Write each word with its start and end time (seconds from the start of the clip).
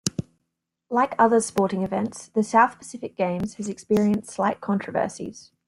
Like 0.89 1.13
other 1.19 1.39
sporting 1.41 1.83
events, 1.83 2.29
the 2.29 2.41
South 2.41 2.75
Pacific 2.79 3.15
Games 3.15 3.53
has 3.57 3.69
experienced 3.69 4.31
slight 4.31 4.59
controversies. 4.59 5.51